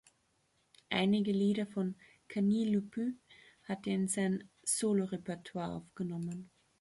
[0.89, 1.93] Einige Lieder von
[2.27, 3.13] "Canis Lupus"
[3.65, 6.49] hat er in sein Solo-Repertoire aufgenommen.